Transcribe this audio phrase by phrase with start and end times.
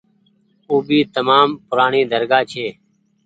[0.69, 2.67] او ڀي تمآم پورآڻي درگآه ڇي۔